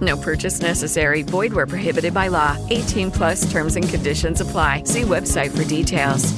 [0.00, 1.22] No purchase necessary.
[1.22, 2.56] Void where prohibited by law.
[2.70, 4.84] 18 plus terms and conditions apply.
[4.84, 6.32] See website for details.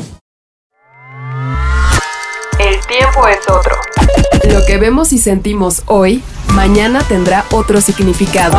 [2.59, 3.77] El tiempo es otro.
[4.53, 6.23] Lo que vemos y sentimos hoy,
[6.55, 8.59] mañana tendrá otro significado.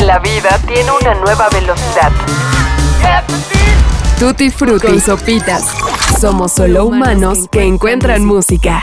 [0.00, 2.12] La vida tiene una nueva velocidad.
[4.18, 5.64] Tutti Frutti y Sopitas.
[6.20, 8.82] Somos solo humanos que encuentran música.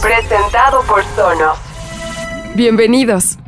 [0.00, 1.58] Presentado por Sonos.
[2.54, 3.38] Bienvenidos.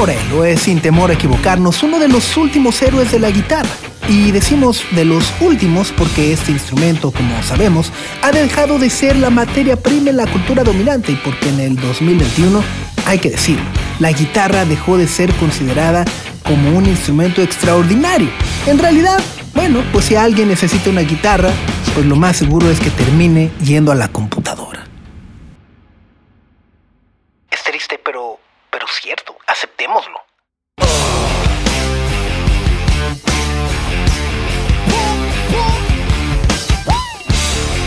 [0.00, 3.68] Morello es, sin temor a equivocarnos, uno de los últimos héroes de la guitarra.
[4.08, 9.28] Y decimos de los últimos porque este instrumento, como sabemos, ha dejado de ser la
[9.28, 12.62] materia prima en la cultura dominante y porque en el 2021,
[13.04, 13.66] hay que decirlo,
[13.98, 16.06] la guitarra dejó de ser considerada
[16.44, 18.30] como un instrumento extraordinario.
[18.66, 19.20] En realidad,
[19.54, 21.50] bueno, pues si alguien necesita una guitarra,
[21.92, 24.69] pues lo más seguro es que termine yendo a la computadora.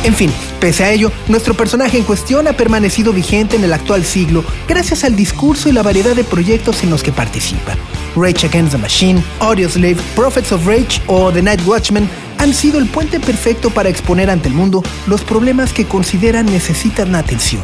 [0.04, 4.04] En fin, pese a ello, nuestro personaje en cuestión ha permanecido vigente en el actual
[4.04, 7.78] siglo gracias al discurso y la variedad de proyectos en los que participa.
[8.16, 12.88] Rage Against the Machine, Audioslave, Prophets of Rage o The Night Watchman han sido el
[12.88, 17.64] puente perfecto para exponer ante el mundo los problemas que consideran necesitan atención.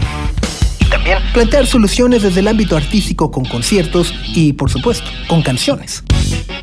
[0.79, 6.03] Y también plantear soluciones desde el ámbito artístico con conciertos y, por supuesto, con canciones.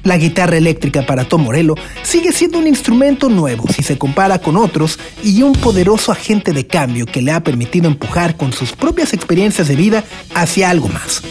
[0.07, 1.75] La guitarra eléctrica para Tom Morello
[2.05, 6.65] sigue siendo un instrumento nuevo si se compara con otros y un poderoso agente de
[6.65, 11.23] cambio que le ha permitido empujar con sus propias experiencias de vida hacia algo más.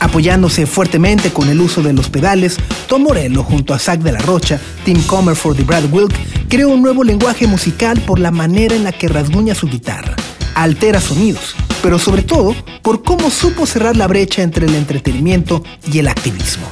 [0.00, 2.56] Apoyándose fuertemente con el uso de los pedales,
[2.88, 6.14] Tom Morello junto a Zach de la Rocha, Tim Comerford y Brad Wilk
[6.48, 10.16] creó un nuevo lenguaje musical por la manera en la que rasguña su guitarra,
[10.54, 15.98] altera sonidos, pero sobre todo por cómo supo cerrar la brecha entre el entretenimiento y
[15.98, 16.66] el activismo.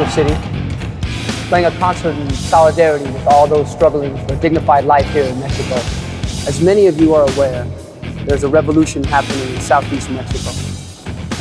[0.00, 5.06] Mexico City, playing a concert in solidarity with all those struggling for a dignified life
[5.10, 5.74] here in Mexico.
[6.48, 7.64] As many of you are aware,
[8.24, 10.50] there's a revolution happening in southeast Mexico.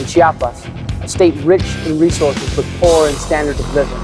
[0.02, 0.68] In Chiapas,
[1.02, 4.04] a state rich in resources but poor in standard of living.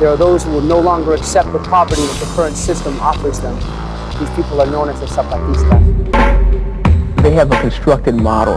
[0.00, 3.40] There are those who will no longer accept the poverty that the current system offers
[3.40, 3.56] them.
[4.18, 7.22] These people are known as the Zapatistas.
[7.22, 8.56] They have a constructed model,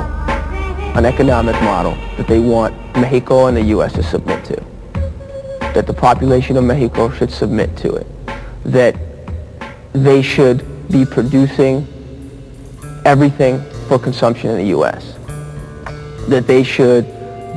[0.97, 3.94] an economic model that they want Mexico and the U.S.
[3.94, 4.69] to submit to.
[5.79, 8.06] That the population of Mexico should submit to it.
[8.66, 8.97] That
[9.94, 10.59] they should
[10.91, 11.88] be producing
[13.06, 15.13] everything for consumption in the U.S.
[16.28, 17.06] That they should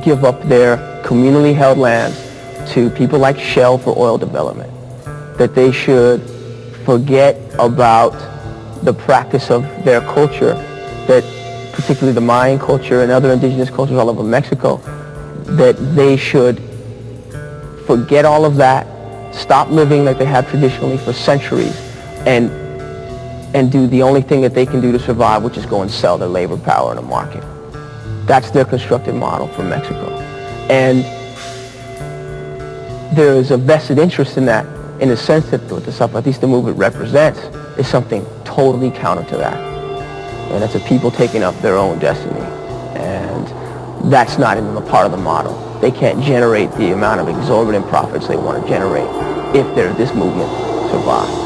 [0.05, 2.15] give up their communally held lands
[2.71, 4.71] to people like Shell for oil development.
[5.37, 6.21] That they should
[6.85, 8.13] forget about
[8.85, 10.53] the practice of their culture,
[11.07, 11.25] that
[11.73, 14.77] particularly the Mayan culture and other indigenous cultures all over Mexico,
[15.57, 16.69] that they should
[17.85, 18.87] forget all of that,
[19.33, 21.75] stop living like they have traditionally for centuries,
[22.25, 22.51] and
[23.55, 25.91] and do the only thing that they can do to survive, which is go and
[25.91, 27.43] sell their labor power in a market.
[28.25, 30.09] That's their constructed model for Mexico.
[30.69, 31.03] And
[33.15, 34.65] there is a vested interest in that
[34.99, 37.39] in the sense that what the Zapatista movement represents
[37.77, 39.57] is something totally counter to that.
[40.51, 42.39] And it's a people taking up their own destiny.
[42.95, 43.32] And
[44.09, 45.53] that's not even a part of the model.
[45.81, 49.07] They can't generate the amount of exorbitant profits they want to generate
[49.55, 50.49] if they're, this movement
[50.91, 51.43] survives.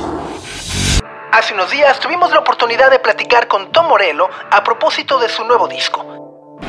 [1.31, 5.44] Hace unos días tuvimos la oportunidad de platicar con Tom Morello a propósito de su
[5.44, 6.04] nuevo disco,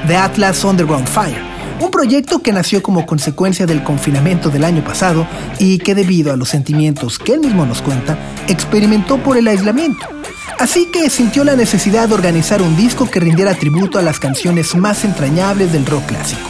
[0.06, 1.42] The Atlas Underground Fire,
[1.80, 5.26] un proyecto que nació como consecuencia del confinamiento del año pasado
[5.58, 10.06] y que debido a los sentimientos que él mismo nos cuenta, experimentó por el aislamiento.
[10.58, 14.74] Así que sintió la necesidad de organizar un disco que rindiera tributo a las canciones
[14.74, 16.48] más entrañables del rock clásico.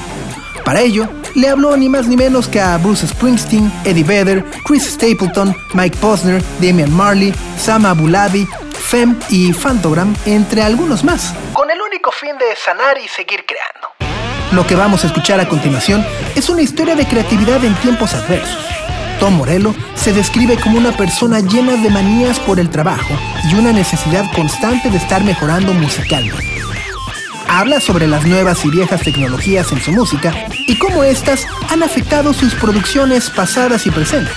[0.65, 4.85] Para ello, le habló ni más ni menos que a Bruce Springsteen, Eddie Vedder, Chris
[4.85, 11.79] Stapleton, Mike Posner, Damian Marley, Sam Abulabi, Fem y Fantogram, entre algunos más, con el
[11.81, 13.89] único fin de sanar y seguir creando.
[14.53, 16.05] Lo que vamos a escuchar a continuación
[16.35, 18.65] es una historia de creatividad en tiempos adversos.
[19.19, 23.15] Tom Morello se describe como una persona llena de manías por el trabajo
[23.51, 26.59] y una necesidad constante de estar mejorando musicalmente
[27.49, 30.33] habla sobre las nuevas y viejas tecnologías en su música
[30.67, 34.37] y cómo éstas han afectado sus producciones pasadas y presentes.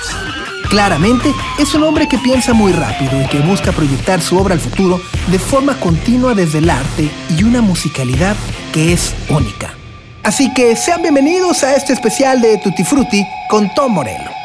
[0.70, 4.60] Claramente, es un hombre que piensa muy rápido y que busca proyectar su obra al
[4.60, 8.36] futuro de forma continua desde el arte y una musicalidad
[8.72, 9.76] que es única.
[10.24, 14.41] Así que sean bienvenidos a este especial de Tutti Frutti con Tom Morello.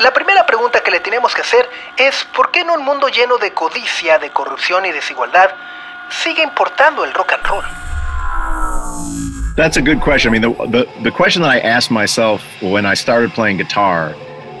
[0.00, 1.68] La primera pregunta que le tenemos que hacer
[1.98, 5.50] es ¿por qué en un mundo lleno de codicia, de corrupción y desigualdad
[6.08, 7.64] sigue importando el rock and roll?
[9.56, 10.32] That's a good question.
[10.32, 14.14] I mean, the, the, the question that I asked myself when I started playing guitar,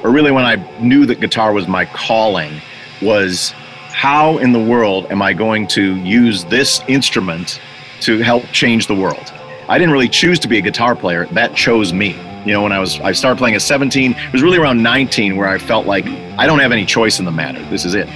[0.04, 2.60] or really when I knew that guitar was my calling,
[3.00, 3.54] was
[3.94, 7.60] how in the world am I going to use this instrument
[8.02, 9.32] to help change the world?
[9.70, 12.14] I didn't really choose to be a guitar player, that chose me.
[12.44, 15.36] You know, when I was I started playing at 17, it was really around 19
[15.36, 16.06] where I felt like
[16.38, 17.62] I don't have any choice in the matter.
[17.68, 18.08] This is it.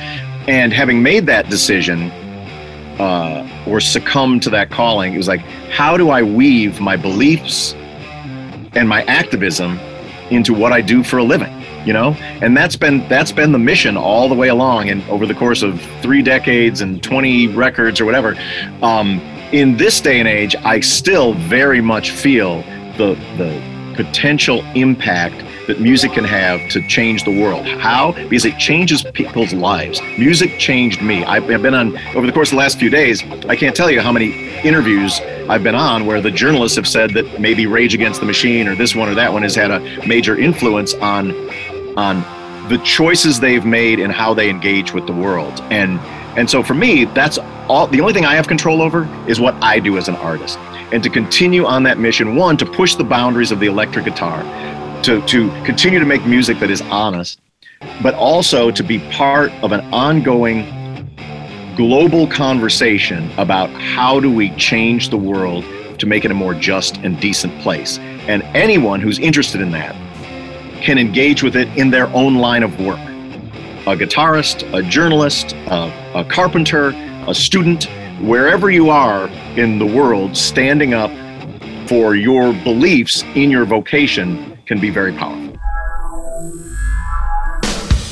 [0.49, 2.11] And having made that decision
[2.99, 5.41] uh, or succumb to that calling, it was like,
[5.71, 7.75] how do I weave my beliefs
[8.75, 9.79] and my activism
[10.31, 11.53] into what I do for a living?
[11.85, 15.27] You know, and that's been that's been the mission all the way along, and over
[15.27, 18.39] the course of three decades and 20 records or whatever.
[18.81, 19.21] Um,
[19.53, 22.63] in this day and age, I still very much feel
[22.97, 27.67] the the potential impact that music can have to change the world.
[27.67, 28.13] How?
[28.13, 30.01] Because it changes people's lives.
[30.19, 31.25] Music changed me.
[31.25, 34.01] I've been on, over the course of the last few days, I can't tell you
[34.01, 38.21] how many interviews I've been on where the journalists have said that maybe Rage Against
[38.21, 41.33] the Machine or this one or that one has had a major influence on,
[41.97, 42.21] on
[42.69, 45.61] the choices they've made and how they engage with the world.
[45.71, 45.99] And,
[46.39, 47.39] and so for me, that's
[47.69, 50.59] all, the only thing I have control over is what I do as an artist
[50.95, 54.43] and to continue on that mission one to push the boundaries of the electric guitar
[55.03, 57.41] to, to continue to make music that is honest
[58.03, 60.65] but also to be part of an ongoing
[61.77, 65.65] global conversation about how do we change the world
[65.99, 67.99] to make it a more just and decent place.
[68.29, 69.95] And anyone who's interested in that
[70.81, 72.99] can engage with it in their own line of work.
[73.87, 76.91] A guitarist a journalist a, a carpenter
[77.27, 77.89] a student
[78.21, 81.11] wherever you are in the world, standing up
[81.89, 85.53] for your beliefs in your vocation can be very powerful.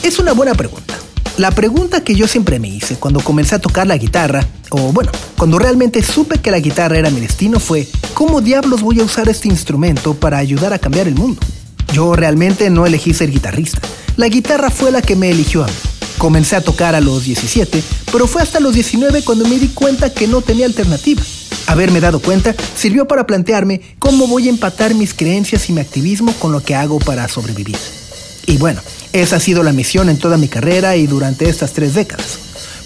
[0.02, 0.94] Es una buena pregunta.
[1.38, 5.10] La pregunta que yo siempre me hice cuando comencé a tocar la guitarra, o bueno,
[5.38, 9.28] cuando realmente supe que la guitarra era mi destino fue, ¿cómo diablos voy a usar
[9.28, 11.40] este instrumento para ayudar a cambiar el mundo?
[11.92, 13.80] Yo realmente no elegí ser guitarrista.
[14.16, 15.91] La guitarra fue la que me eligió a mí.
[16.18, 17.82] Comencé a tocar a los 17,
[18.12, 21.22] pero fue hasta los 19 cuando me di cuenta que no tenía alternativa.
[21.66, 26.32] Haberme dado cuenta sirvió para plantearme cómo voy a empatar mis creencias y mi activismo
[26.34, 27.76] con lo que hago para sobrevivir.
[28.46, 28.80] Y bueno,
[29.12, 32.38] esa ha sido la misión en toda mi carrera y durante estas tres décadas.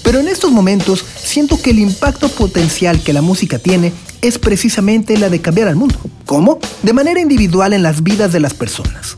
[0.03, 3.93] Pero en estos momentos siento que el impacto potencial que la música tiene
[4.23, 5.99] es precisamente la de cambiar al mundo.
[6.25, 6.61] ¿Cómo?
[6.83, 9.17] De manera individual en las vidas de las personas.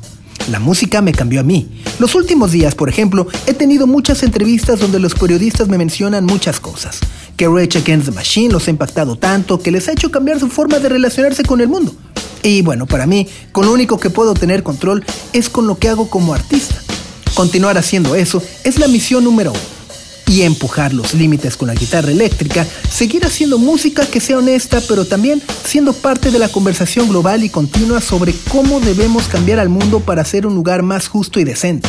[0.51, 1.69] La música me cambió a mí.
[1.99, 6.61] Los últimos días, por ejemplo, he tenido muchas entrevistas donde los periodistas me mencionan muchas
[6.61, 7.01] cosas.
[7.37, 10.49] Que Rage Against the Machine los ha impactado tanto que les ha hecho cambiar su
[10.49, 11.95] forma de relacionarse con el mundo.
[12.43, 15.89] Y bueno, para mí, con lo único que puedo tener control es con lo que
[15.89, 16.83] hago como artista.
[17.35, 19.78] Continuar haciendo eso es la misión número uno
[20.29, 25.07] y empujar los límites con la guitarra eléctrica, seguir haciendo música que sea honesta, pero
[25.07, 30.01] también siendo parte de la conversación global y continua sobre cómo debemos cambiar al mundo
[30.01, 31.89] para hacer un lugar más justo y decente.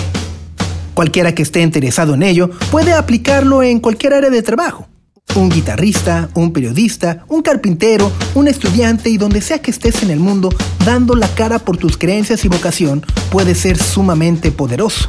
[0.93, 4.87] Cualquiera que esté interesado en ello puede aplicarlo en cualquier área de trabajo.
[5.35, 10.19] Un guitarrista, un periodista, un carpintero, un estudiante y donde sea que estés en el
[10.19, 10.49] mundo,
[10.85, 15.07] dando la cara por tus creencias y vocación puede ser sumamente poderoso.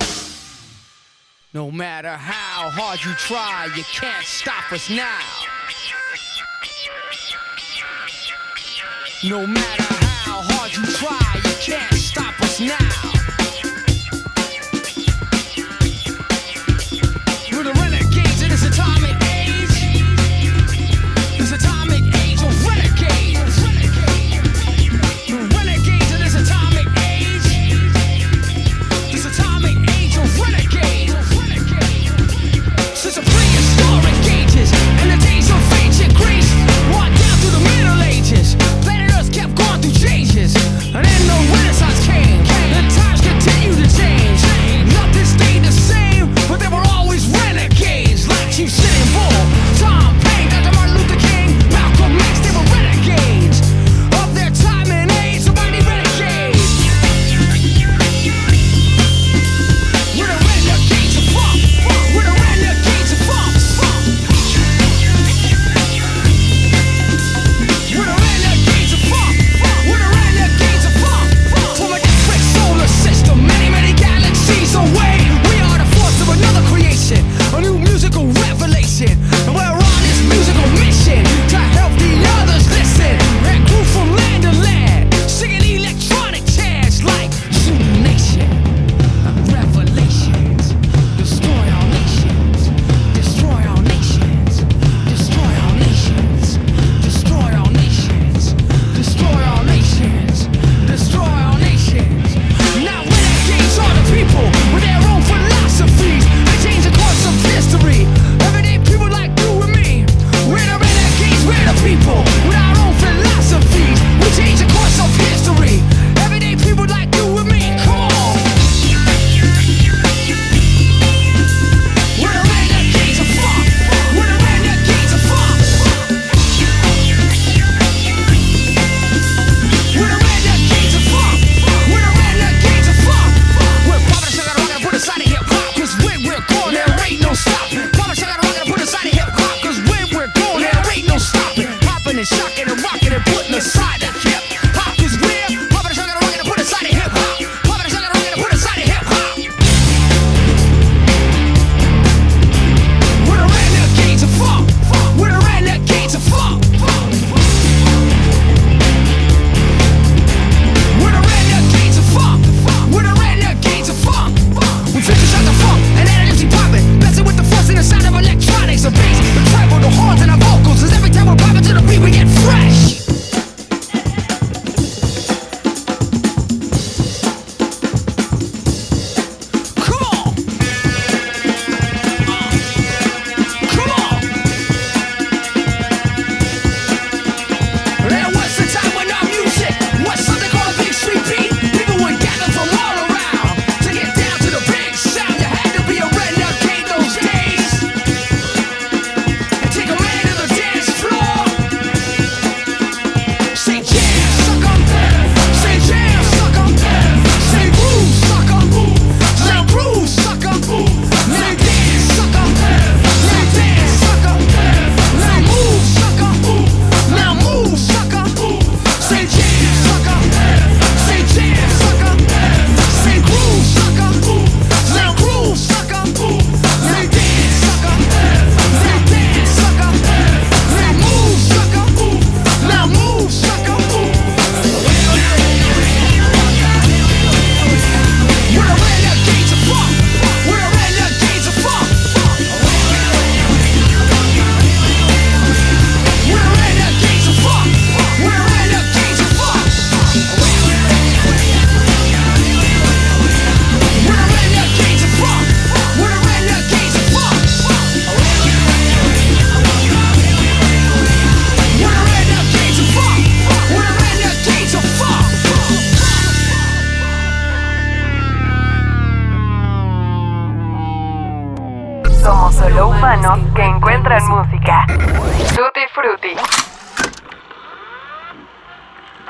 [1.52, 5.18] No matter how hard you try, you can't stop us now.
[9.24, 13.19] No matter how hard you try, you can't stop us now.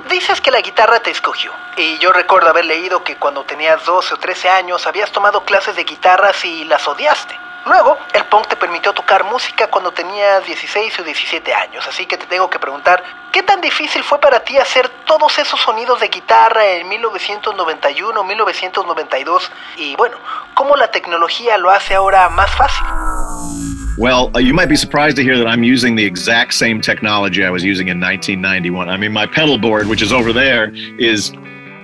[0.08, 1.52] Dices que la guitarra te escogió.
[1.76, 5.76] Y yo recuerdo haber leído que cuando tenías 12 o 13 años habías tomado clases
[5.76, 7.38] de guitarras y las odiaste.
[7.66, 12.16] Luego, el punk te permitió tocar música cuando tenías 16 o 17 años, así que
[12.16, 16.08] te tengo que preguntar, ¿qué tan difícil fue para ti hacer todos esos sonidos de
[16.08, 19.52] guitarra en 1991, 1992?
[19.76, 20.16] Y bueno,
[20.54, 23.69] ¿cómo la tecnología lo hace ahora más fácil?
[24.00, 27.44] Well, uh, you might be surprised to hear that I'm using the exact same technology
[27.44, 28.88] I was using in 1991.
[28.88, 31.34] I mean, my pedal board, which is over there, is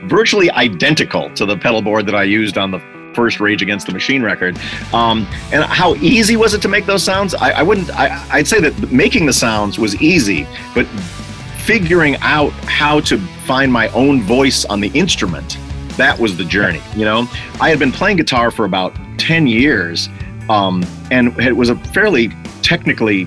[0.04, 2.78] virtually identical to the pedal board that I used on the
[3.14, 4.58] first Rage Against the Machine record.
[4.94, 7.34] Um, and how easy was it to make those sounds?
[7.34, 7.90] I, I wouldn't.
[7.90, 10.86] I, I'd say that making the sounds was easy, but
[11.66, 15.58] figuring out how to find my own voice on the instrument
[15.98, 17.26] that was the journey you know
[17.58, 20.10] i had been playing guitar for about 10 years
[20.48, 22.28] um, and it was a fairly
[22.62, 23.26] technically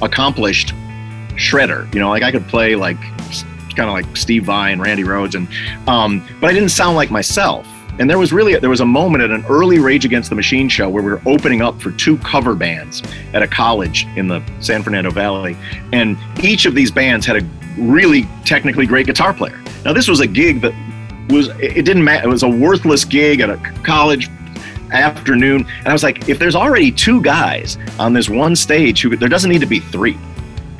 [0.00, 0.72] accomplished
[1.34, 3.00] shredder you know like i could play like
[3.76, 5.48] kind of like steve vai and randy rhodes and
[5.86, 7.66] um, but i didn't sound like myself
[7.98, 10.68] and there was really there was a moment at an early Rage Against the Machine
[10.68, 13.02] show where we were opening up for two cover bands
[13.34, 15.56] at a college in the San Fernando Valley,
[15.92, 17.46] and each of these bands had a
[17.78, 19.62] really technically great guitar player.
[19.84, 20.72] Now this was a gig that
[21.28, 22.26] was it didn't matter.
[22.26, 24.30] It was a worthless gig at a college
[24.92, 29.16] afternoon, and I was like, if there's already two guys on this one stage, who
[29.16, 30.18] there doesn't need to be three.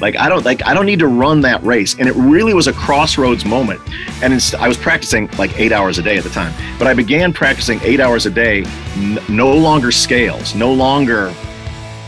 [0.00, 1.95] Like I don't like I don't need to run that race.
[1.97, 3.81] And it really was a crossroads moment.
[4.21, 7.33] And I was practicing like eight hours a day at the time, but I began
[7.33, 8.64] practicing eight hours a day,
[8.97, 11.33] n- no longer scales, no longer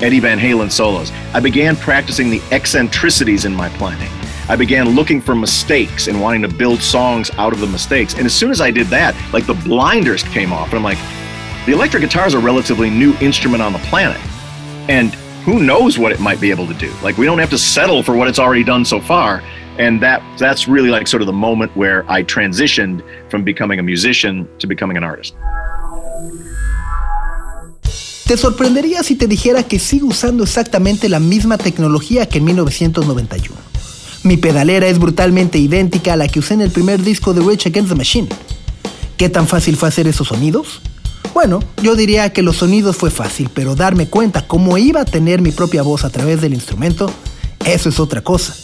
[0.00, 1.12] Eddie Van Halen solos.
[1.32, 4.10] I began practicing the eccentricities in my playing.
[4.48, 8.14] I began looking for mistakes and wanting to build songs out of the mistakes.
[8.14, 10.98] And as soon as I did that, like the blinders came off, and I'm like,
[11.66, 14.20] the electric guitar is a relatively new instrument on the planet.
[14.88, 16.92] And who knows what it might be able to do.
[17.02, 19.42] Like we don't have to settle for what it's already done so far.
[19.78, 23.82] And that that's really like sort of the moment where I transitioned from becoming a
[23.82, 25.34] musician to becoming an artist.
[28.26, 33.54] Te sorprendería si te dijera que sigo usando exactamente la misma tecnología que en 1991.
[34.22, 37.68] Mi pedalera es brutalmente idéntica a la que usé en el primer disco de Rage
[37.68, 38.28] Against the Machine.
[39.18, 40.80] ¿Qué tan fácil fue hacer esos sonidos?
[41.34, 45.42] Bueno, yo diría que los sonidos fue fácil, pero darme cuenta cómo iba a tener
[45.42, 47.10] mi propia voz a través del instrumento,
[47.66, 48.54] eso es otra cosa.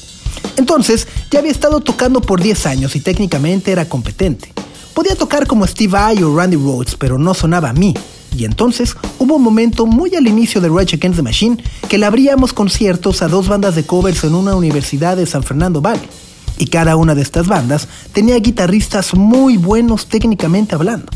[0.56, 4.52] Entonces, ya había estado tocando por 10 años y técnicamente era competente.
[4.94, 7.92] Podía tocar como Steve Vai o Randy Rhodes, pero no sonaba a mí.
[8.36, 12.06] Y entonces hubo un momento muy al inicio de Rage Against the Machine que le
[12.06, 16.08] abríamos conciertos a dos bandas de covers en una universidad de San Fernando Valley.
[16.56, 21.10] Y cada una de estas bandas tenía guitarristas muy buenos técnicamente hablando.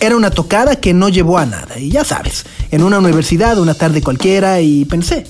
[0.00, 3.74] Era una tocada que no llevó a nada, y ya sabes, en una universidad, una
[3.74, 5.24] tarde cualquiera, y pensé,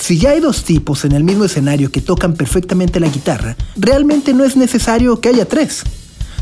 [0.00, 4.32] si ya hay dos tipos en el mismo escenario que tocan perfectamente la guitarra, realmente
[4.32, 5.82] no es necesario que haya tres.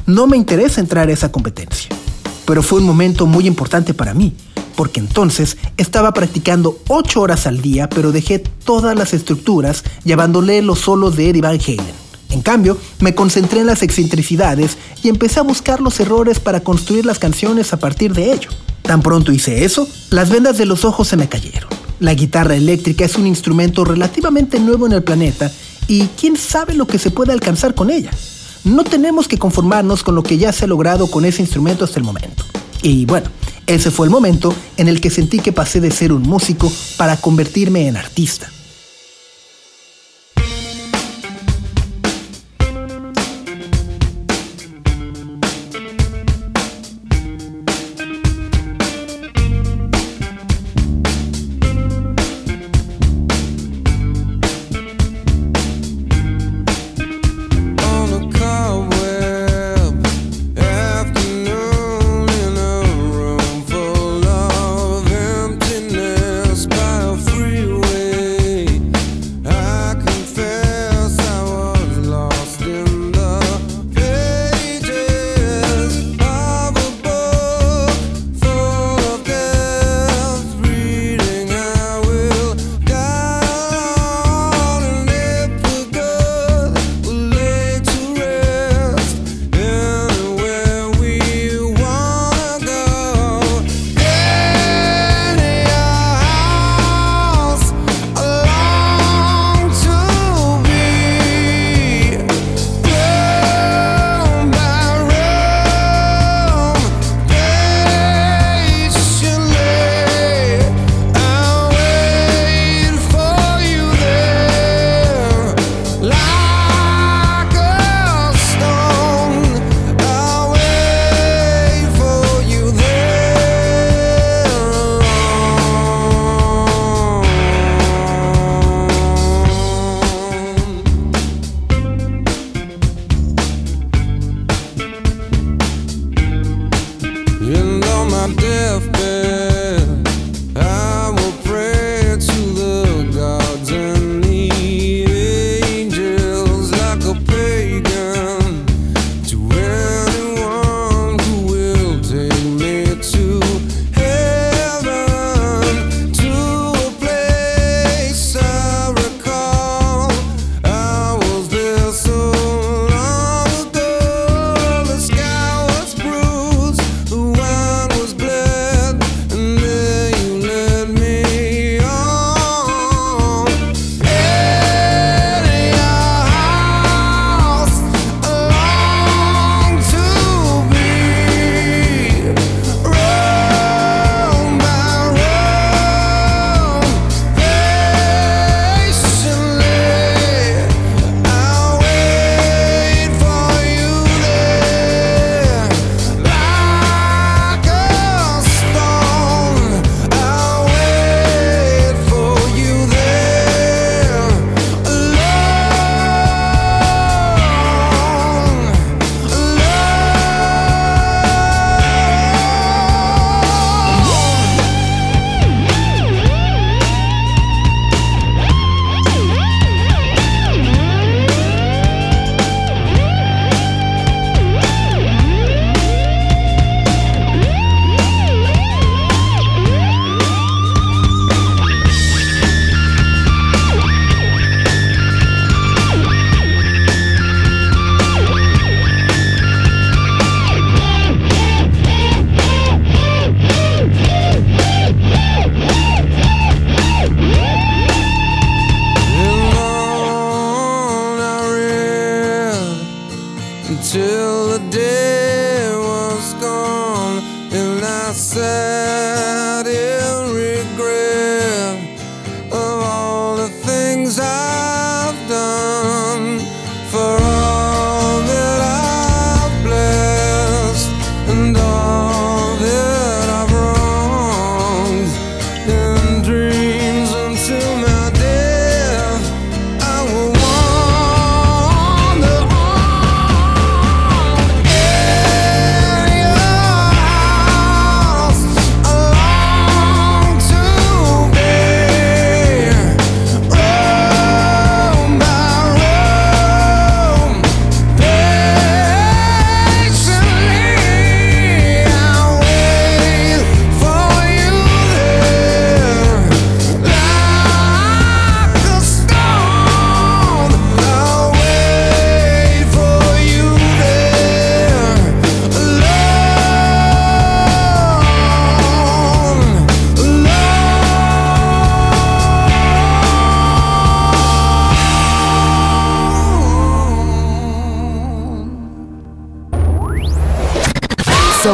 [0.06, 1.90] No me interesa entrar a esa competencia.
[2.46, 4.32] Pero fue un momento muy importante para mí,
[4.76, 10.78] porque entonces estaba practicando ocho horas al día, pero dejé todas las estructuras llevándole los
[10.78, 12.07] solos de Eddie Van Halen.
[12.38, 17.04] En cambio, me concentré en las excentricidades y empecé a buscar los errores para construir
[17.04, 18.48] las canciones a partir de ello.
[18.82, 21.68] Tan pronto hice eso, las vendas de los ojos se me cayeron.
[21.98, 25.50] La guitarra eléctrica es un instrumento relativamente nuevo en el planeta
[25.88, 28.12] y quién sabe lo que se puede alcanzar con ella.
[28.62, 31.98] No tenemos que conformarnos con lo que ya se ha logrado con ese instrumento hasta
[31.98, 32.44] el momento.
[32.82, 33.28] Y bueno,
[33.66, 37.16] ese fue el momento en el que sentí que pasé de ser un músico para
[37.16, 38.48] convertirme en artista.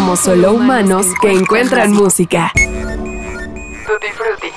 [0.05, 2.53] Somos solo humanos que encuentran música.
[2.55, 4.49] Tutti frutti.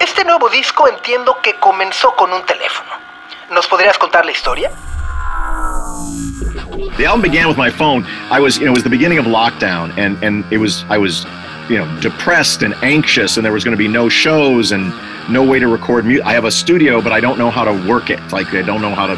[0.00, 2.90] Este nuevo disco entiendo que comenzó con un teléfono.
[3.52, 4.72] ¿Nos podrías contar la historia?
[6.96, 8.04] The album began with my phone.
[8.28, 10.98] I was, you know, it was the beginning of lockdown, and and it was I
[10.98, 11.26] was,
[11.68, 14.92] you know, depressed and anxious, and there was going to be no shows and
[15.28, 16.26] no way to record music.
[16.26, 18.18] I have a studio, but I don't know how to work it.
[18.32, 19.16] Like I don't know how to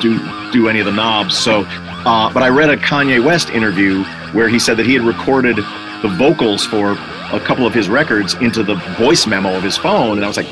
[0.00, 0.20] do
[0.52, 1.36] do any of the knobs.
[1.36, 1.66] So,
[2.06, 5.56] uh, but I read a Kanye West interview where he said that he had recorded
[5.56, 6.92] the vocals for
[7.32, 10.36] a couple of his records into the voice memo of his phone, and I was
[10.36, 10.46] like,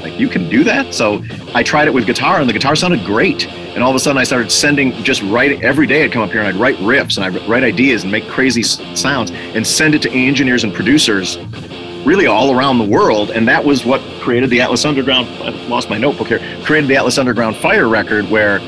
[0.00, 0.92] like you can do that?
[0.92, 1.22] So
[1.54, 3.46] i tried it with guitar and the guitar sounded great.
[3.46, 6.30] And all of a sudden i started sending just write every day i'd come up
[6.30, 9.94] here and i'd write riffs and i'd write ideas and make crazy sounds and send
[9.94, 11.38] it to engineers and producers
[12.04, 13.30] really all around the world.
[13.30, 16.96] And that was what created the atlas underground i lost my notebook here created the
[16.96, 18.58] atlas underground fire record where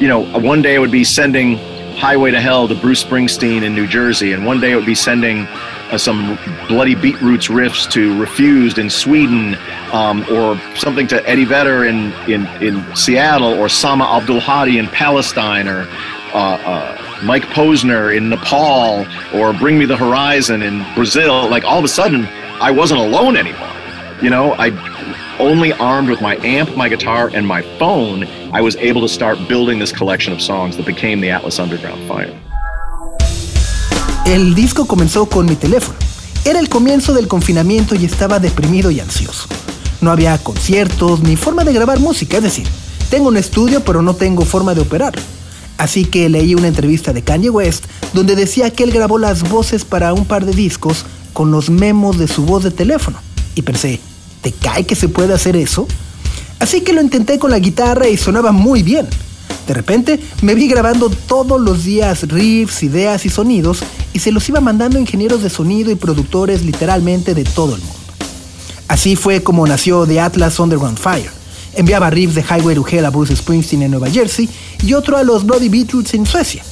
[0.00, 1.58] you know one day i would be sending
[1.96, 4.94] highway to hell to bruce springsteen in new jersey and one day i would be
[4.94, 5.46] sending
[5.92, 9.56] uh, some bloody beetroots riffs to refused in sweden
[9.92, 14.86] um, or something to eddie vedder in, in, in seattle or sama abdul hadi in
[14.88, 15.86] palestine or
[16.32, 21.78] uh, uh, Mike Posner in Nepal or Bring Me the Horizon in Brazil, like all
[21.80, 22.24] of a sudden
[22.60, 23.68] I wasn't alone anymore.
[24.22, 24.70] You know, I
[25.40, 29.38] only armed with my amp, my guitar, and my phone, I was able to start
[29.48, 32.32] building this collection of songs that became the Atlas Underground Fire.
[34.26, 35.98] El disco comenzó con mi teléfono.
[36.44, 39.48] Era el comienzo del confinamiento y estaba deprimido y ansioso.
[40.00, 42.66] No había conciertos ni forma de grabar música, es decir,
[43.10, 45.20] tengo un estudio pero no tengo forma de operarlo.
[45.78, 49.84] Así que leí una entrevista de Kanye West donde decía que él grabó las voces
[49.84, 53.18] para un par de discos con los memos de su voz de teléfono.
[53.54, 54.00] Y pensé,
[54.42, 55.86] ¿te cae que se puede hacer eso?
[56.58, 59.06] Así que lo intenté con la guitarra y sonaba muy bien.
[59.66, 63.80] De repente me vi grabando todos los días riffs, ideas y sonidos
[64.12, 67.80] y se los iba mandando a ingenieros de sonido y productores literalmente de todo el
[67.80, 67.98] mundo.
[68.88, 71.30] Así fue como nació The Atlas Underground Fire.
[71.74, 74.48] Enviaba riffs de Highway to Hell a Bruce Springsteen en Nueva Jersey
[74.84, 76.64] y otro a los Bloody Beetroots en Suecia.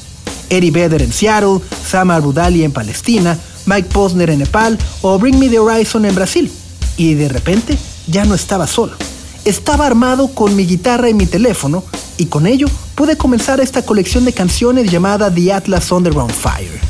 [0.50, 5.48] Eddie Vedder en Seattle, Sam Arbudali en Palestina, Mike Posner en Nepal o Bring Me
[5.48, 6.50] the Horizon en Brasil.
[6.98, 8.96] Y de repente ya no estaba solo.
[9.44, 11.84] Estaba armado con mi guitarra y mi teléfono
[12.18, 16.80] y con ello pude comenzar esta colección de canciones llamada The Atlas Underground Fire.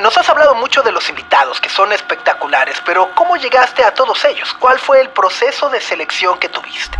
[0.00, 4.24] Nos has hablado mucho de los invitados, que son espectaculares, pero ¿cómo llegaste a todos
[4.24, 4.54] ellos?
[4.60, 6.98] ¿Cuál fue el proceso de selección que tuviste?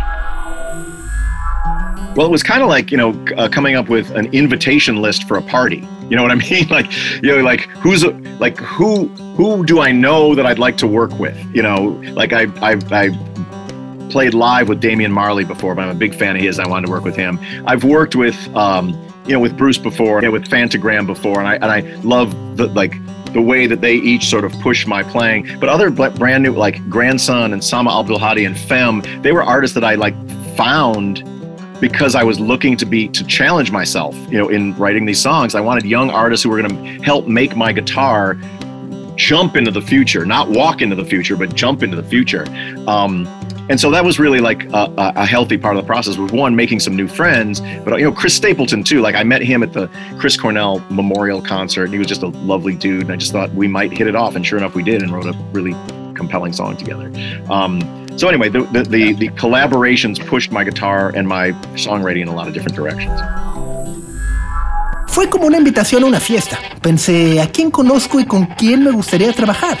[2.17, 5.27] Well, it was kind of like you know uh, coming up with an invitation list
[5.27, 5.87] for a party.
[6.09, 6.67] You know what I mean?
[6.67, 8.03] Like you know, like who's
[8.39, 9.05] like who
[9.37, 11.37] who do I know that I'd like to work with?
[11.55, 15.99] You know, like I I, I played live with Damian Marley before, but I'm a
[15.99, 16.57] big fan of his.
[16.57, 17.39] I wanted to work with him.
[17.67, 18.89] I've worked with um,
[19.27, 22.57] you know with Bruce before, you know, with Fantagram before, and I and I love
[22.57, 22.95] the like
[23.33, 25.59] the way that they each sort of push my playing.
[25.59, 29.75] But other brand new like Grandson and Sama Abdul Hadi and Fem, they were artists
[29.75, 30.15] that I like
[30.57, 31.23] found
[31.79, 35.55] because I was looking to be to challenge myself, you know, in writing these songs.
[35.55, 38.37] I wanted young artists who were going to help make my guitar
[39.15, 42.45] jump into the future, not walk into the future, but jump into the future.
[42.87, 43.27] Um,
[43.69, 46.17] and so that was really like a, a healthy part of the process.
[46.17, 49.01] Was one making some new friends, but you know Chris Stapleton too.
[49.01, 52.27] Like I met him at the Chris Cornell Memorial concert, and he was just a
[52.27, 53.03] lovely dude.
[53.03, 55.11] And I just thought we might hit it off, and sure enough, we did, and
[55.11, 55.75] wrote a really
[56.13, 57.11] compelling song together.
[57.49, 62.27] Um, so anyway, the, the the the collaborations pushed my guitar and my songwriting in
[62.27, 63.19] a lot of different directions.
[65.07, 66.59] Fue como una invitación a una fiesta.
[66.81, 69.77] Pensé, ¿a quién conozco y con quién me gustaría trabajar?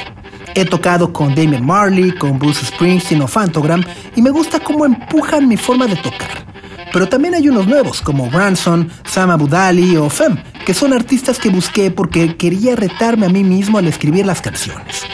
[0.55, 3.83] He tocado con Damian Marley, con Bruce Springsteen o Fantogram
[4.15, 6.43] y me gusta cómo empujan mi forma de tocar.
[6.91, 11.49] Pero también hay unos nuevos como Branson, Sam Abudali o Fem, que son artistas que
[11.49, 15.05] busqué porque quería retarme a mí mismo al escribir las canciones.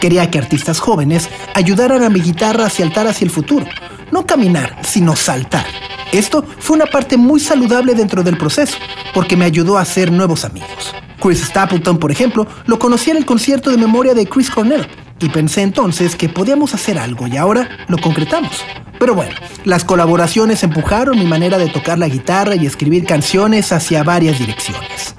[0.00, 3.66] Quería que artistas jóvenes ayudaran a mi guitarra a saltar hacia el futuro.
[4.10, 5.66] No caminar, sino saltar.
[6.10, 8.78] Esto fue una parte muy saludable dentro del proceso,
[9.12, 10.94] porque me ayudó a hacer nuevos amigos.
[11.20, 14.88] Chris Stapleton, por ejemplo, lo conocí en el concierto de memoria de Chris Cornell,
[15.20, 18.64] y pensé entonces que podíamos hacer algo y ahora lo concretamos.
[18.98, 19.34] Pero bueno,
[19.64, 25.14] las colaboraciones empujaron mi manera de tocar la guitarra y escribir canciones hacia varias direcciones.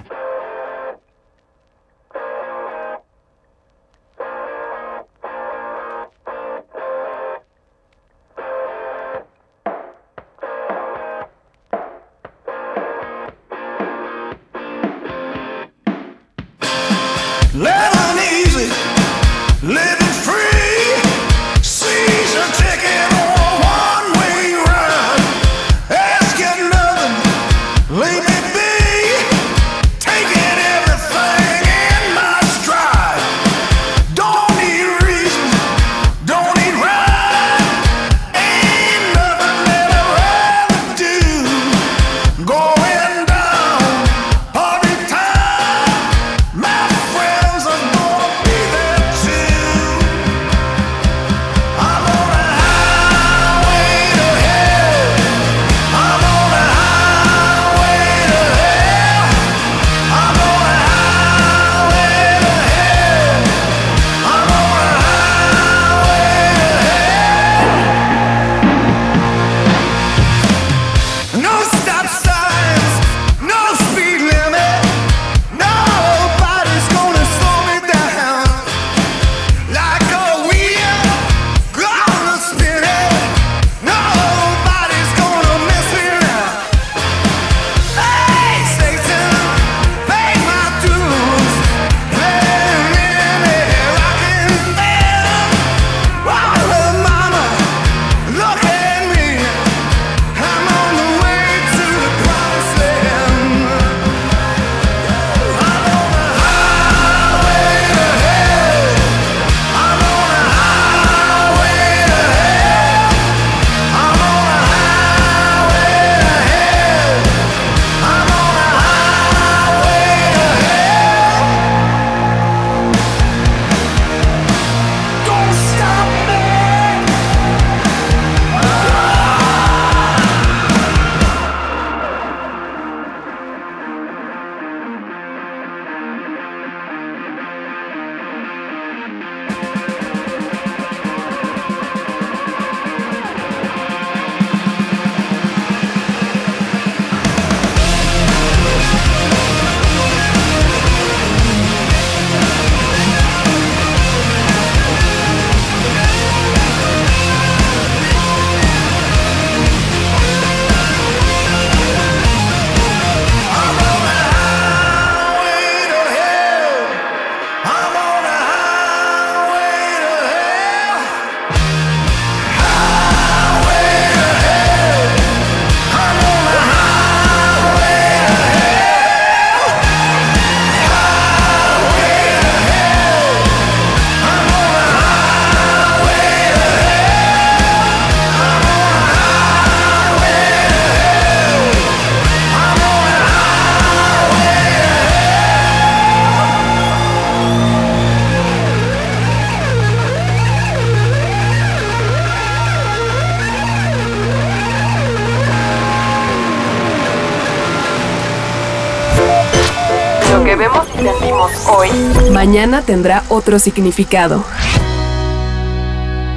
[212.52, 214.44] Mañana tendrá otro significado.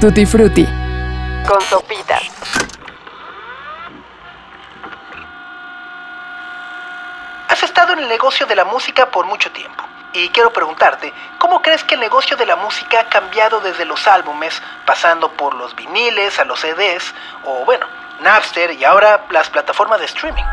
[0.00, 0.64] Tutti Frutti.
[1.44, 2.22] Con sopitas.
[7.48, 9.82] Has estado en el negocio de la música por mucho tiempo.
[10.12, 14.06] Y quiero preguntarte, ¿cómo crees que el negocio de la música ha cambiado desde los
[14.06, 17.86] álbumes, pasando por los viniles a los CDs, o bueno,
[18.20, 20.44] Napster y ahora las plataformas de streaming?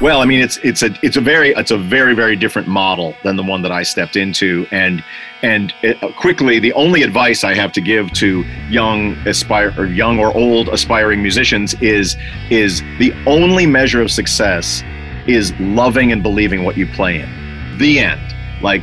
[0.00, 3.16] Well, I mean, it's it's a it's a very it's a very very different model
[3.24, 5.02] than the one that I stepped into, and
[5.42, 10.20] and it, quickly, the only advice I have to give to young aspire or young
[10.20, 12.16] or old aspiring musicians is
[12.48, 14.84] is the only measure of success
[15.26, 17.78] is loving and believing what you play in.
[17.78, 18.20] The end.
[18.62, 18.82] Like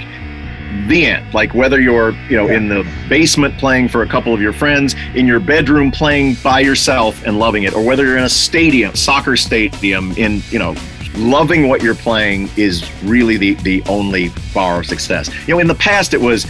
[0.88, 1.34] the end.
[1.34, 4.96] Like whether you're, you know, in the basement playing for a couple of your friends,
[5.16, 8.94] in your bedroom playing by yourself and loving it, or whether you're in a stadium,
[8.96, 10.76] soccer stadium, in, you know,
[11.18, 15.30] loving what you're playing is really the the only bar of success.
[15.48, 16.44] You know, in the past it was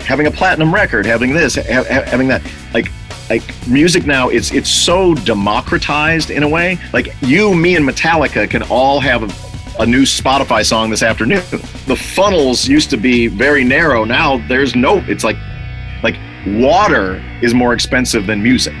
[0.00, 2.42] having a platinum record, having this, ha- ha- having that.
[2.72, 2.90] Like
[3.28, 6.78] like music now it's it's so democratized in a way.
[6.92, 11.42] Like you, me, and Metallica can all have a, a new Spotify song this afternoon.
[11.86, 14.04] The funnels used to be very narrow.
[14.04, 14.98] Now there's no.
[15.06, 15.36] It's like
[16.02, 18.74] like water is more expensive than music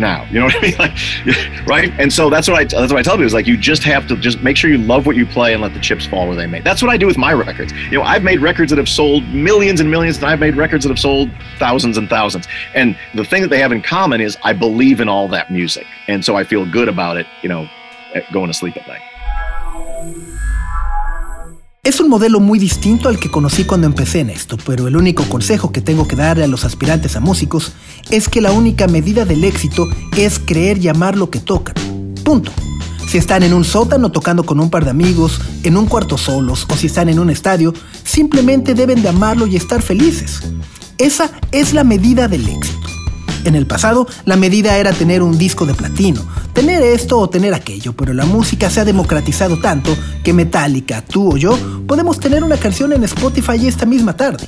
[0.00, 0.24] now.
[0.24, 0.74] You know what I mean?
[0.80, 0.96] Like,
[1.66, 1.92] right?
[1.98, 4.06] And so that's what I that's what I tell people is like you just have
[4.08, 6.36] to just make sure you love what you play and let the chips fall where
[6.36, 6.60] they may.
[6.60, 7.72] That's what I do with my records.
[7.72, 10.84] You know, I've made records that have sold millions and millions, and I've made records
[10.84, 12.48] that have sold thousands and thousands.
[12.74, 15.86] And the thing that they have in common is I believe in all that music,
[16.08, 17.26] and so I feel good about it.
[17.42, 17.68] You know,
[18.14, 19.02] eh, going to sleep at night.
[21.82, 25.24] Es un modelo muy distinto al que conocí cuando empecé en esto, pero el único
[25.24, 27.72] consejo que tengo que darle a los aspirantes a músicos
[28.10, 31.74] es que la única medida del éxito es creer y amar lo que tocan.
[32.22, 32.52] Punto.
[33.08, 36.66] Si están en un sótano tocando con un par de amigos, en un cuarto solos
[36.68, 37.72] o si están en un estadio,
[38.04, 40.42] simplemente deben de amarlo y estar felices.
[40.98, 42.79] Esa es la medida del éxito.
[43.44, 46.22] En el pasado, la medida era tener un disco de platino,
[46.52, 51.32] tener esto o tener aquello, pero la música se ha democratizado tanto que Metallica, tú
[51.32, 54.46] o yo, podemos tener una canción en Spotify esta misma tarde.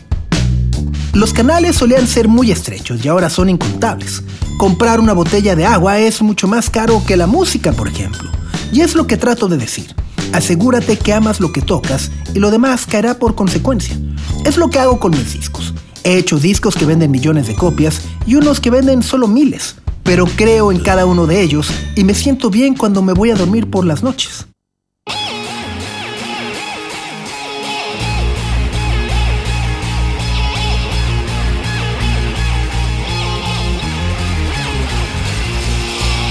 [1.14, 4.22] Los canales solían ser muy estrechos y ahora son incontables.
[4.58, 8.30] Comprar una botella de agua es mucho más caro que la música, por ejemplo.
[8.72, 9.94] Y es lo que trato de decir.
[10.32, 13.96] Asegúrate que amas lo que tocas y lo demás caerá por consecuencia.
[14.44, 15.74] Es lo que hago con mis discos.
[16.04, 20.26] He hecho discos que venden millones de copias y unos que venden solo miles, pero
[20.26, 23.70] creo en cada uno de ellos y me siento bien cuando me voy a dormir
[23.70, 24.48] por las noches.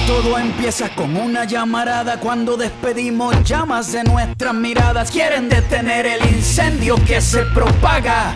[0.06, 5.10] Todo empieza con una llamarada cuando despedimos llamas de nuestras miradas.
[5.10, 8.36] Quieren detener el incendio que se propaga.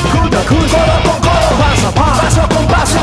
[0.00, 0.70] Soltamente, yeah.
[0.70, 3.00] Codo con codo, paso a paso, paso con paso.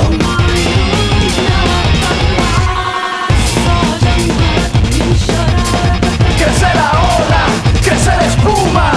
[6.37, 7.43] Crece la ola,
[7.83, 8.91] crece la espuma,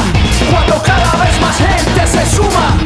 [0.51, 2.76] cuando cada vez más gente se suma.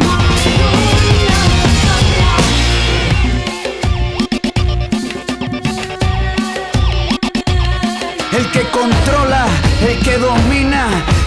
[8.32, 9.46] El que controla,
[9.88, 10.86] el que domina,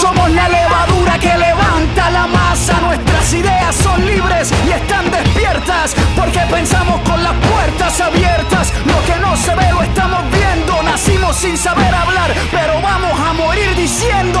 [0.00, 6.38] Somos la levadura que levanta la masa, nuestras ideas son libres y están despiertas porque
[6.50, 8.72] pensamos con las puertas abiertas.
[8.86, 10.82] Lo que no se ve lo estamos viendo.
[10.84, 14.40] Nacimos sin saber hablar, pero vamos a morir diciendo.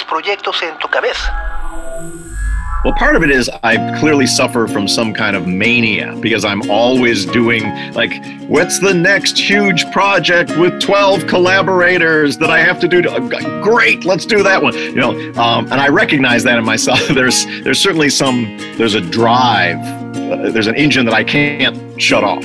[0.00, 1.32] los proyectos en tu cabeza?
[2.82, 6.62] Well, part of it is I clearly suffer from some kind of mania because I'm
[6.70, 8.10] always doing like,
[8.48, 13.02] what's the next huge project with 12 collaborators that I have to do?
[13.02, 14.72] To, great, let's do that one.
[14.72, 17.06] You know, um, and I recognize that in myself.
[17.08, 19.78] There's there's certainly some there's a drive,
[20.16, 22.44] uh, there's an engine that I can't shut off.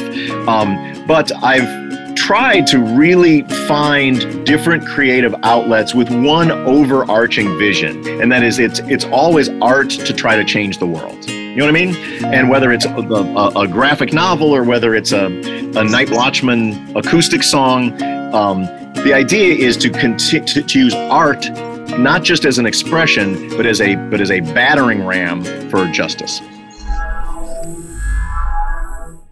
[0.49, 1.84] Um, but I've
[2.15, 8.79] tried to really find different creative outlets with one overarching vision and that is it's
[8.79, 11.25] it's always art to try to change the world.
[11.29, 11.95] You know what i mean?
[12.25, 16.95] And whether it's a, a, a graphic novel or whether it's a, a night watchman
[16.97, 18.01] acoustic song
[18.33, 18.65] um,
[19.05, 21.49] the idea is to, conti- to, to use art
[21.97, 26.41] not just as an expression but as a but as a battering ram for justice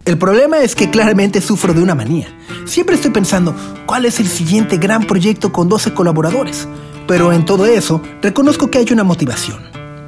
[0.04, 2.28] El problema es que claramente sufro de una manía.
[2.66, 6.68] Siempre estoy pensando, ¿cuál es el siguiente gran proyecto con 12 colaboradores?
[7.08, 9.60] Pero en todo eso, reconozco que hay una motivación.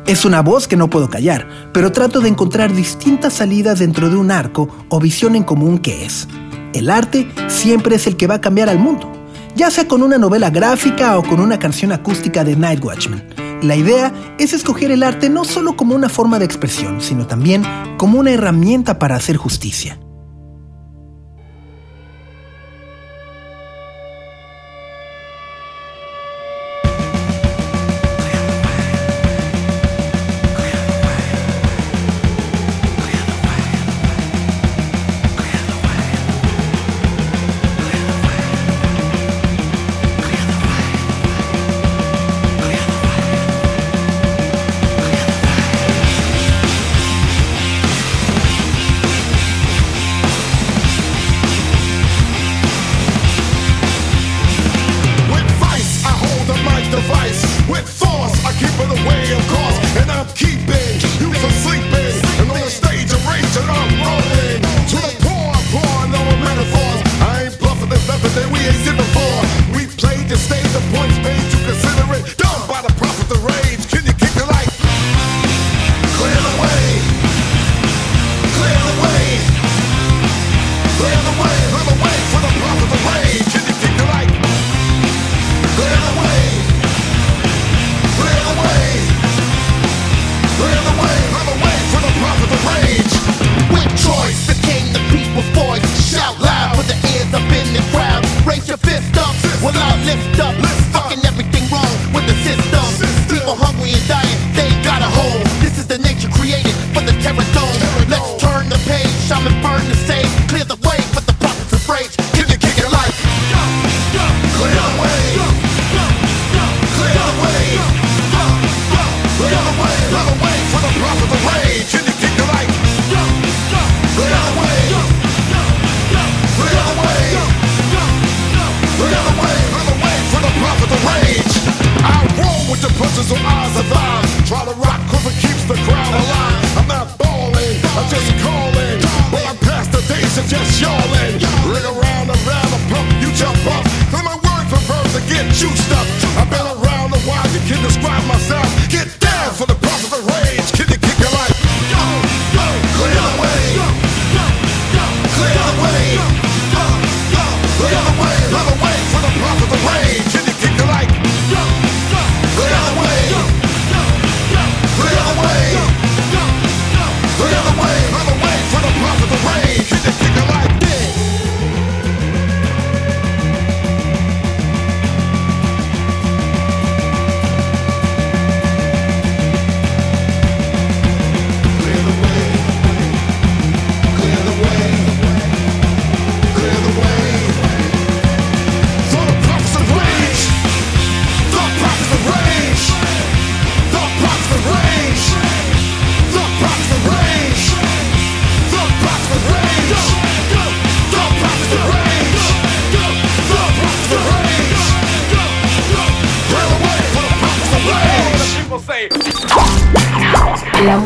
[0.07, 4.17] Es una voz que no puedo callar, pero trato de encontrar distintas salidas dentro de
[4.17, 6.29] un arco o visión en común que es.
[6.75, 9.11] El arte siempre es el que va a cambiar al mundo,
[9.55, 13.46] ya sea con una novela gráfica o con una canción acústica de Night Watchman.
[13.63, 17.63] La idea es escoger el arte no solo como una forma de expresión, sino también
[17.97, 19.99] como una herramienta para hacer justicia.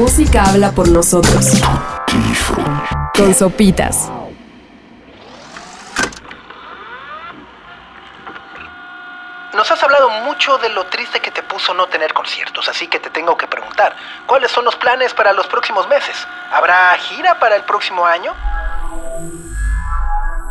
[0.00, 1.60] Música habla por nosotros.
[3.14, 4.10] Con sopitas.
[9.54, 12.98] Nos has hablado mucho de lo triste que te puso no tener conciertos, así que
[12.98, 13.94] te tengo que preguntar,
[14.26, 16.16] ¿cuáles son los planes para los próximos meses?
[16.50, 18.32] ¿Habrá gira para el próximo año?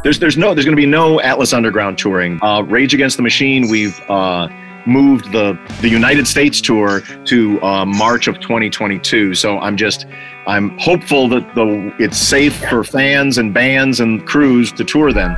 [0.04, 2.40] There's there's no there's going to be no Atlas Underground touring.
[2.44, 3.68] Uh, Rage Against the Machine.
[3.68, 4.48] We've uh,
[4.86, 9.36] moved the the United States tour to uh, March of 2022.
[9.36, 10.06] So I'm just
[10.48, 15.38] I'm hopeful that the it's safe for fans and bands and crews to tour then.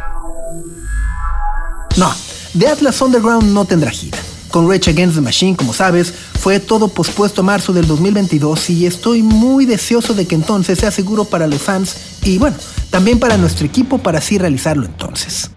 [1.97, 2.13] No,
[2.53, 4.17] The Atlas Underground no tendrá gira.
[4.49, 8.85] Con Rage Against the Machine, como sabes, fue todo pospuesto a marzo del 2022 y
[8.85, 12.57] estoy muy deseoso de que entonces sea seguro para los fans y bueno,
[12.89, 15.51] también para nuestro equipo para así realizarlo entonces.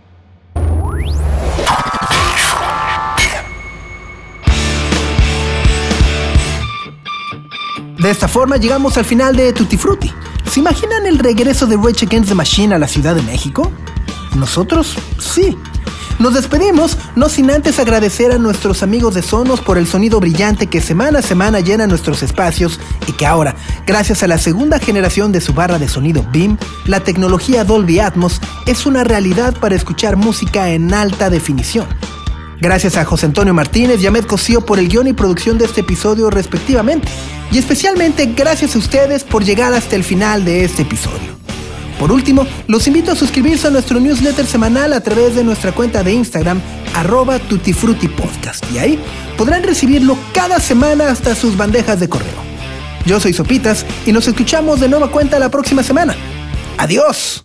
[8.05, 10.13] De esta forma llegamos al final de Tutti Frutti.
[10.51, 13.73] ¿Se imaginan el regreso de Rage Against the Machine a la Ciudad de México?
[14.37, 15.57] Nosotros sí.
[16.19, 20.67] Nos despedimos, no sin antes agradecer a nuestros amigos de Sonos por el sonido brillante
[20.67, 25.33] que semana a semana llena nuestros espacios y que ahora, gracias a la segunda generación
[25.33, 30.17] de su barra de sonido BIM, la tecnología Dolby Atmos es una realidad para escuchar
[30.17, 31.87] música en alta definición.
[32.61, 35.83] Gracias a José Antonio Martínez y Ahmed Cosío por el guion y producción de este
[35.83, 37.09] episodio respectivamente.
[37.53, 41.35] Y especialmente gracias a ustedes por llegar hasta el final de este episodio.
[41.99, 46.03] Por último, los invito a suscribirse a nuestro newsletter semanal a través de nuestra cuenta
[46.03, 46.61] de Instagram,
[46.95, 48.65] arroba tutifrutipodcast.
[48.73, 48.99] Y ahí
[49.37, 52.45] podrán recibirlo cada semana hasta sus bandejas de correo.
[53.07, 56.17] Yo soy Sopitas y nos escuchamos de nueva cuenta la próxima semana.
[56.79, 57.45] ¡Adiós!